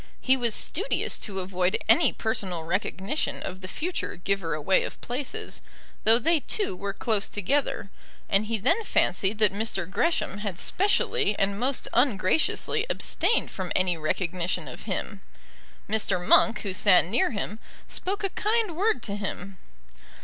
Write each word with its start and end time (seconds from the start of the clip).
He 0.19 0.35
was 0.35 0.55
studious 0.55 1.19
to 1.19 1.41
avoid 1.41 1.77
any 1.87 2.11
personal 2.11 2.63
recognition 2.63 3.43
of 3.43 3.61
the 3.61 3.67
future 3.67 4.15
giver 4.15 4.55
away 4.55 4.81
of 4.83 4.99
places, 4.99 5.61
though 6.05 6.17
they 6.17 6.39
two 6.39 6.75
were 6.75 6.91
close 6.91 7.29
together; 7.29 7.91
and 8.27 8.47
he 8.47 8.57
then 8.57 8.83
fancied 8.83 9.37
that 9.37 9.53
Mr. 9.53 9.87
Gresham 9.87 10.39
had 10.39 10.57
specially 10.57 11.37
and 11.37 11.59
most 11.59 11.87
ungraciously 11.93 12.83
abstained 12.89 13.51
from 13.51 13.71
any 13.75 13.95
recognition 13.95 14.67
of 14.67 14.85
him. 14.85 15.21
Mr. 15.87 16.17
Monk, 16.27 16.61
who 16.61 16.73
sat 16.73 17.05
near 17.05 17.29
him, 17.29 17.59
spoke 17.87 18.23
a 18.23 18.29
kind 18.31 18.75
word 18.75 19.03
to 19.03 19.15
him. 19.15 19.59